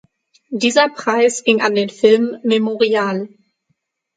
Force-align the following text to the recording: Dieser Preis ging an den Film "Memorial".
Dieser 0.49 0.89
Preis 0.89 1.43
ging 1.43 1.61
an 1.61 1.75
den 1.75 1.89
Film 1.91 2.35
"Memorial". 2.43 3.29